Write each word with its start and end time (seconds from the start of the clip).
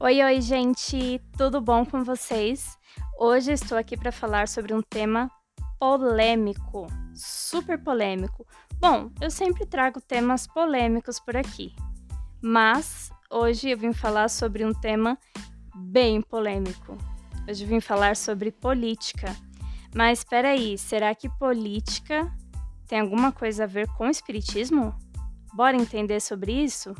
Oi, 0.00 0.22
oi, 0.22 0.40
gente, 0.40 1.20
tudo 1.36 1.60
bom 1.60 1.84
com 1.84 2.04
vocês? 2.04 2.78
Hoje 3.18 3.50
estou 3.50 3.76
aqui 3.76 3.96
para 3.96 4.12
falar 4.12 4.46
sobre 4.46 4.72
um 4.72 4.80
tema 4.80 5.28
polêmico, 5.76 6.86
super 7.16 7.82
polêmico. 7.82 8.46
Bom, 8.78 9.10
eu 9.20 9.28
sempre 9.28 9.66
trago 9.66 10.00
temas 10.00 10.46
polêmicos 10.46 11.18
por 11.18 11.36
aqui, 11.36 11.74
mas 12.40 13.10
hoje 13.28 13.70
eu 13.70 13.76
vim 13.76 13.92
falar 13.92 14.28
sobre 14.28 14.64
um 14.64 14.72
tema 14.72 15.18
bem 15.74 16.22
polêmico. 16.22 16.96
Hoje 17.48 17.64
eu 17.64 17.68
vim 17.68 17.80
falar 17.80 18.14
sobre 18.14 18.52
política. 18.52 19.34
Mas 19.92 20.20
espera 20.20 20.50
aí, 20.50 20.78
será 20.78 21.12
que 21.12 21.28
política 21.28 22.32
tem 22.86 23.00
alguma 23.00 23.32
coisa 23.32 23.64
a 23.64 23.66
ver 23.66 23.88
com 23.96 24.08
espiritismo? 24.08 24.96
Bora 25.52 25.76
entender 25.76 26.20
sobre 26.20 26.52
isso? 26.52 26.94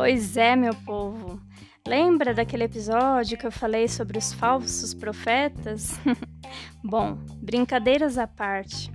Pois 0.00 0.34
é, 0.34 0.56
meu 0.56 0.74
povo. 0.74 1.38
Lembra 1.86 2.32
daquele 2.32 2.64
episódio 2.64 3.36
que 3.36 3.46
eu 3.46 3.52
falei 3.52 3.86
sobre 3.86 4.16
os 4.16 4.32
falsos 4.32 4.94
profetas? 4.94 6.00
Bom, 6.82 7.18
brincadeiras 7.36 8.16
à 8.16 8.26
parte. 8.26 8.90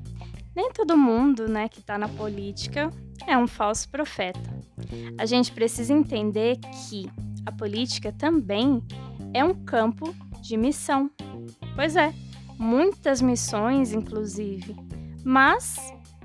Nem 0.56 0.72
todo 0.72 0.98
mundo, 0.98 1.48
né, 1.48 1.70
que 1.70 1.80
está 1.80 1.96
na 1.96 2.10
política 2.10 2.90
é 3.28 3.38
um 3.38 3.46
falso 3.46 3.88
profeta. 3.90 4.40
A 5.16 5.28
gente 5.28 5.52
precisa 5.52 5.94
entender 5.94 6.58
que 6.90 7.08
a 7.46 7.52
política 7.52 8.12
também 8.12 8.82
é 9.32 9.46
um 9.46 9.54
campo 9.54 10.12
de 10.42 10.58
missão. 10.58 11.12
Pois 11.76 11.96
é, 11.96 12.12
muitas 12.58 13.22
missões, 13.22 13.94
inclusive. 13.94 14.76
Mas 15.24 15.78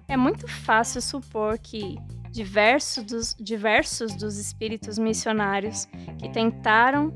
é 0.08 0.16
muito 0.16 0.48
fácil 0.48 1.02
supor 1.02 1.58
que 1.58 1.98
diversos 2.30 3.04
dos, 3.04 3.36
diversos 3.38 4.14
dos 4.14 4.38
espíritos 4.38 4.98
missionários 4.98 5.86
que 6.18 6.28
tentaram 6.28 7.12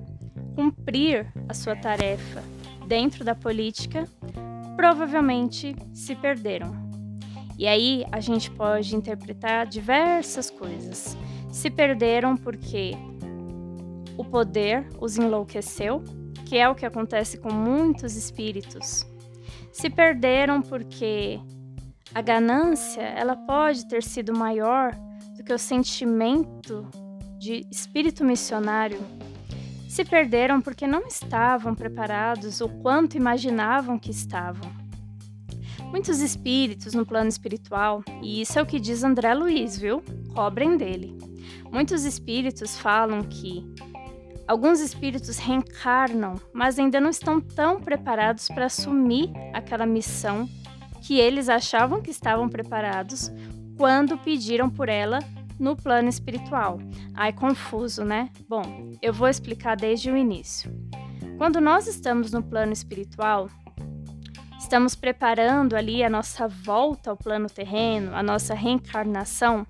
cumprir 0.54 1.32
a 1.48 1.54
sua 1.54 1.76
tarefa 1.76 2.42
dentro 2.86 3.24
da 3.24 3.34
política 3.34 4.08
provavelmente 4.76 5.74
se 5.92 6.14
perderam. 6.14 6.84
E 7.56 7.66
aí 7.66 8.04
a 8.10 8.20
gente 8.20 8.50
pode 8.50 8.94
interpretar 8.96 9.66
diversas 9.66 10.50
coisas. 10.50 11.16
Se 11.52 11.70
perderam 11.70 12.36
porque 12.36 12.92
o 14.16 14.24
poder 14.24 14.86
os 15.00 15.16
enlouqueceu, 15.16 16.02
que 16.46 16.56
é 16.56 16.68
o 16.68 16.74
que 16.74 16.84
acontece 16.84 17.38
com 17.38 17.52
muitos 17.52 18.16
espíritos. 18.16 19.06
Se 19.72 19.88
perderam 19.88 20.60
porque 20.60 21.40
a 22.14 22.22
ganância, 22.22 23.02
ela 23.02 23.34
pode 23.34 23.88
ter 23.88 24.02
sido 24.02 24.32
maior 24.32 24.94
do 25.36 25.42
que 25.42 25.52
o 25.52 25.58
sentimento 25.58 26.88
de 27.38 27.66
espírito 27.70 28.24
missionário. 28.24 29.00
Se 29.88 30.04
perderam 30.04 30.60
porque 30.60 30.86
não 30.86 31.06
estavam 31.08 31.74
preparados 31.74 32.60
o 32.60 32.68
quanto 32.68 33.16
imaginavam 33.16 33.98
que 33.98 34.12
estavam. 34.12 34.70
Muitos 35.90 36.20
espíritos 36.20 36.94
no 36.94 37.04
plano 37.04 37.28
espiritual, 37.28 38.02
e 38.22 38.40
isso 38.40 38.58
é 38.58 38.62
o 38.62 38.66
que 38.66 38.80
diz 38.80 39.02
André 39.02 39.34
Luiz, 39.34 39.78
viu? 39.78 40.02
Cobrem 40.34 40.76
dele. 40.76 41.18
Muitos 41.70 42.04
espíritos 42.04 42.78
falam 42.78 43.22
que 43.22 43.64
alguns 44.46 44.80
espíritos 44.80 45.38
reencarnam, 45.38 46.34
mas 46.52 46.78
ainda 46.78 47.00
não 47.00 47.10
estão 47.10 47.40
tão 47.40 47.80
preparados 47.80 48.48
para 48.48 48.66
assumir 48.66 49.32
aquela 49.52 49.86
missão 49.86 50.48
que 51.04 51.20
eles 51.20 51.50
achavam 51.50 52.00
que 52.00 52.10
estavam 52.10 52.48
preparados 52.48 53.30
quando 53.76 54.16
pediram 54.16 54.70
por 54.70 54.88
ela 54.88 55.18
no 55.60 55.76
plano 55.76 56.08
espiritual. 56.08 56.78
Ai, 57.14 57.30
confuso, 57.30 58.02
né? 58.02 58.30
Bom, 58.48 58.90
eu 59.02 59.12
vou 59.12 59.28
explicar 59.28 59.76
desde 59.76 60.10
o 60.10 60.16
início. 60.16 60.74
Quando 61.36 61.60
nós 61.60 61.86
estamos 61.86 62.32
no 62.32 62.42
plano 62.42 62.72
espiritual, 62.72 63.50
estamos 64.58 64.94
preparando 64.94 65.76
ali 65.76 66.02
a 66.02 66.08
nossa 66.08 66.48
volta 66.48 67.10
ao 67.10 67.18
plano 67.18 67.50
terreno, 67.50 68.14
a 68.14 68.22
nossa 68.22 68.54
reencarnação. 68.54 69.66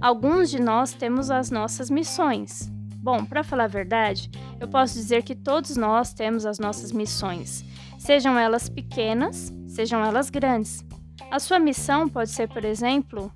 Alguns 0.00 0.50
de 0.50 0.60
nós 0.60 0.92
temos 0.92 1.30
as 1.30 1.52
nossas 1.52 1.88
missões. 1.88 2.68
Bom, 2.96 3.24
para 3.24 3.44
falar 3.44 3.64
a 3.64 3.68
verdade, 3.68 4.28
eu 4.58 4.66
posso 4.66 4.94
dizer 4.94 5.22
que 5.22 5.36
todos 5.36 5.76
nós 5.76 6.12
temos 6.12 6.44
as 6.44 6.58
nossas 6.58 6.90
missões, 6.90 7.64
sejam 7.96 8.36
elas 8.36 8.68
pequenas 8.68 9.52
sejam 9.74 10.04
elas 10.04 10.30
grandes. 10.30 10.84
A 11.30 11.38
sua 11.38 11.58
missão 11.58 12.08
pode 12.08 12.30
ser, 12.30 12.48
por 12.48 12.64
exemplo, 12.64 13.32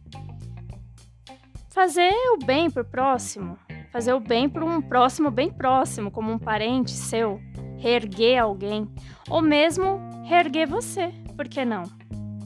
fazer 1.69 2.13
o 2.35 2.45
bem 2.45 2.71
para 2.71 2.83
o 2.83 2.85
próximo, 2.85 3.59
fazer 3.93 4.13
o 4.13 4.21
bem 4.21 4.49
para 4.49 4.65
um 4.65 4.81
próximo 4.81 5.31
bem 5.31 5.51
próximo, 5.51 6.11
como 6.11 6.31
um 6.31 6.39
parente 6.39 6.93
seu, 6.93 7.41
reerguer 7.77 8.41
alguém, 8.41 8.89
ou 9.29 9.43
mesmo 9.43 10.01
reerguer 10.25 10.69
você, 10.69 11.13
por 11.37 11.49
que 11.49 11.65
não? 11.65 11.83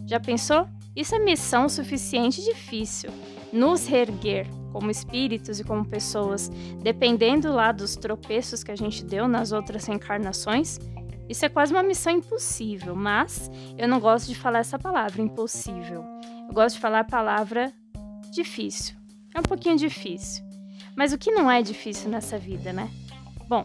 Já 0.06 0.18
pensou? 0.18 0.66
Isso 0.96 1.14
é 1.14 1.18
missão 1.18 1.68
suficiente 1.68 2.42
difícil. 2.42 3.10
Nos 3.52 3.86
reerguer 3.86 4.46
como 4.72 4.90
espíritos 4.90 5.60
e 5.60 5.64
como 5.64 5.84
pessoas, 5.84 6.48
dependendo 6.82 7.52
lá 7.52 7.72
dos 7.72 7.94
tropeços 7.94 8.64
que 8.64 8.70
a 8.70 8.76
gente 8.76 9.04
deu 9.04 9.28
nas 9.28 9.52
outras 9.52 9.84
reencarnações, 9.84 10.78
isso 11.32 11.46
é 11.46 11.48
quase 11.48 11.72
uma 11.72 11.82
missão 11.82 12.12
impossível, 12.12 12.94
mas 12.94 13.50
eu 13.78 13.88
não 13.88 13.98
gosto 13.98 14.28
de 14.28 14.34
falar 14.34 14.58
essa 14.58 14.78
palavra, 14.78 15.22
impossível. 15.22 16.04
Eu 16.46 16.52
gosto 16.52 16.74
de 16.74 16.80
falar 16.80 17.00
a 17.00 17.04
palavra 17.04 17.72
difícil. 18.30 18.94
É 19.34 19.40
um 19.40 19.42
pouquinho 19.42 19.76
difícil. 19.76 20.44
Mas 20.94 21.10
o 21.14 21.16
que 21.18 21.30
não 21.30 21.50
é 21.50 21.62
difícil 21.62 22.10
nessa 22.10 22.38
vida, 22.38 22.70
né? 22.70 22.90
Bom, 23.48 23.64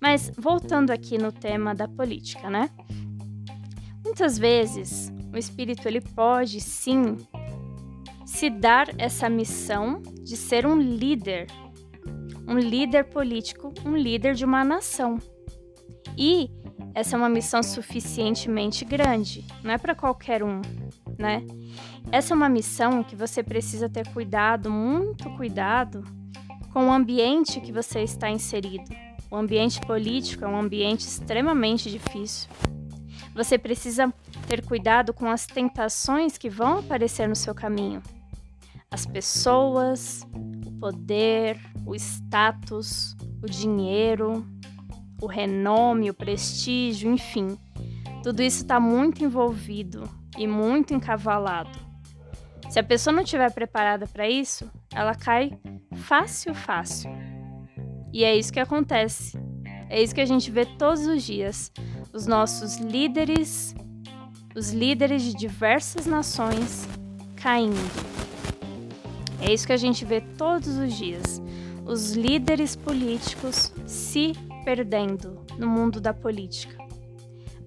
mas 0.00 0.32
voltando 0.36 0.90
aqui 0.90 1.16
no 1.16 1.30
tema 1.30 1.72
da 1.72 1.86
política, 1.86 2.50
né? 2.50 2.68
Muitas 4.04 4.36
vezes 4.36 5.12
o 5.32 5.38
espírito 5.38 5.86
ele 5.86 6.00
pode 6.00 6.60
sim 6.60 7.16
se 8.26 8.50
dar 8.50 8.88
essa 8.98 9.28
missão 9.28 10.02
de 10.02 10.36
ser 10.36 10.66
um 10.66 10.76
líder, 10.76 11.46
um 12.48 12.58
líder 12.58 13.04
político, 13.04 13.72
um 13.86 13.96
líder 13.96 14.34
de 14.34 14.44
uma 14.44 14.64
nação. 14.64 15.16
E 16.18 16.50
essa 16.94 17.16
é 17.16 17.18
uma 17.18 17.28
missão 17.28 17.62
suficientemente 17.62 18.84
grande, 18.84 19.44
não 19.62 19.72
é 19.72 19.78
para 19.78 19.94
qualquer 19.94 20.44
um, 20.44 20.62
né? 21.18 21.44
Essa 22.12 22.34
é 22.34 22.36
uma 22.36 22.48
missão 22.48 23.02
que 23.02 23.16
você 23.16 23.42
precisa 23.42 23.88
ter 23.88 24.06
cuidado, 24.12 24.70
muito 24.70 25.28
cuidado, 25.36 26.04
com 26.72 26.88
o 26.88 26.92
ambiente 26.92 27.60
que 27.60 27.72
você 27.72 28.02
está 28.02 28.30
inserido. 28.30 28.84
O 29.30 29.36
ambiente 29.36 29.80
político 29.80 30.44
é 30.44 30.48
um 30.48 30.56
ambiente 30.56 31.00
extremamente 31.00 31.90
difícil. 31.90 32.48
Você 33.34 33.58
precisa 33.58 34.14
ter 34.46 34.64
cuidado 34.64 35.12
com 35.12 35.28
as 35.28 35.46
tentações 35.46 36.38
que 36.38 36.48
vão 36.48 36.78
aparecer 36.78 37.28
no 37.28 37.34
seu 37.34 37.52
caminho. 37.54 38.00
As 38.88 39.04
pessoas, 39.04 40.24
o 40.64 40.70
poder, 40.78 41.58
o 41.84 41.96
status, 41.96 43.16
o 43.42 43.46
dinheiro, 43.46 44.46
o 45.20 45.26
renome, 45.26 46.10
o 46.10 46.14
prestígio, 46.14 47.12
enfim. 47.12 47.56
Tudo 48.22 48.42
isso 48.42 48.62
está 48.62 48.80
muito 48.80 49.22
envolvido 49.24 50.08
e 50.38 50.46
muito 50.46 50.94
encavalado. 50.94 51.78
Se 52.70 52.78
a 52.78 52.82
pessoa 52.82 53.14
não 53.14 53.22
estiver 53.22 53.52
preparada 53.52 54.06
para 54.06 54.28
isso, 54.28 54.70
ela 54.92 55.14
cai 55.14 55.52
fácil, 55.94 56.54
fácil. 56.54 57.10
E 58.12 58.24
é 58.24 58.34
isso 58.34 58.52
que 58.52 58.60
acontece. 58.60 59.38
É 59.88 60.02
isso 60.02 60.14
que 60.14 60.20
a 60.20 60.26
gente 60.26 60.50
vê 60.50 60.64
todos 60.64 61.06
os 61.06 61.22
dias. 61.22 61.70
Os 62.12 62.26
nossos 62.26 62.76
líderes, 62.78 63.74
os 64.54 64.72
líderes 64.72 65.22
de 65.22 65.34
diversas 65.34 66.06
nações 66.06 66.88
caindo. 67.36 67.76
É 69.40 69.52
isso 69.52 69.66
que 69.66 69.72
a 69.72 69.76
gente 69.76 70.04
vê 70.04 70.20
todos 70.20 70.78
os 70.78 70.94
dias. 70.94 71.42
Os 71.84 72.12
líderes 72.12 72.74
políticos 72.74 73.72
se 73.86 74.32
perdendo 74.64 75.44
no 75.58 75.68
mundo 75.68 76.00
da 76.00 76.14
política, 76.14 76.76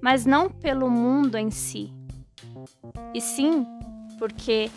mas 0.02 0.26
não 0.26 0.50
pelo 0.50 0.90
mundo 0.90 1.38
em 1.38 1.52
si, 1.52 1.94
e 3.14 3.22
sim 3.22 3.66
porque 4.18 4.70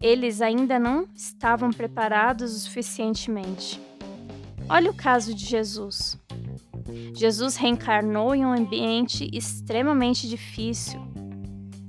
eles 0.00 0.40
ainda 0.40 0.78
não 0.78 1.08
estavam 1.14 1.70
preparados 1.70 2.54
o 2.54 2.60
suficientemente. 2.60 3.80
Olha 4.68 4.90
o 4.90 4.94
caso 4.94 5.34
de 5.34 5.44
Jesus. 5.44 6.18
Jesus 7.14 7.56
reencarnou 7.56 8.34
em 8.34 8.44
um 8.44 8.52
ambiente 8.52 9.28
extremamente 9.32 10.28
difícil, 10.28 11.00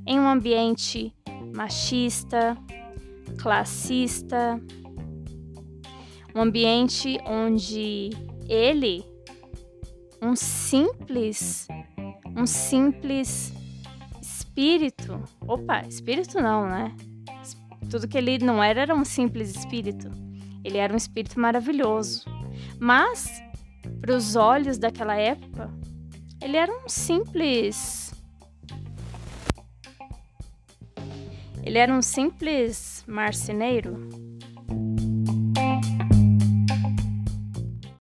em 0.06 0.20
um 0.20 0.28
ambiente 0.28 1.14
machista, 1.54 2.58
classista, 3.38 4.62
um 6.34 6.42
ambiente 6.42 7.18
onde 7.26 8.10
ele 8.48 9.06
um 10.22 10.36
simples, 10.36 11.68
um 12.36 12.46
simples 12.46 13.54
espírito. 14.22 15.24
Opa, 15.48 15.82
espírito 15.88 16.40
não, 16.40 16.68
né? 16.68 16.96
Tudo 17.90 18.08
que 18.08 18.18
ele 18.18 18.38
não 18.40 18.64
era 18.64 18.82
era 18.82 18.96
um 18.96 19.06
simples 19.06 19.56
espírito. 19.56 20.10
Ele 20.64 20.78
era 20.78 20.94
um 20.94 20.98
espírito 20.98 21.40
maravilhoso. 21.40 22.26
Mas, 22.80 23.42
para 24.02 24.16
os 24.16 24.36
olhos 24.36 24.78
daquela 24.78 25.16
época, 25.16 25.72
ele 26.42 26.58
era 26.58 26.72
um 26.72 26.90
simples. 26.90 28.14
Ele 31.64 31.78
era 31.78 31.94
um 31.94 32.02
simples 32.02 33.04
marceneiro 33.08 34.08